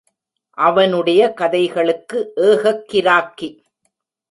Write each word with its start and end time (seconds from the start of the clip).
அவனுடைய 0.53 1.33
கதைகளுக்கு 1.33 2.31
ஏகக் 2.35 2.85
கிராக்கி. 2.93 3.63